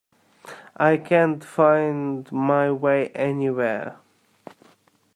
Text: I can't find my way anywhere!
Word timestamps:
I 0.77 0.97
can't 0.97 1.43
find 1.43 2.27
my 2.31 2.71
way 2.71 3.09
anywhere! 3.09 3.97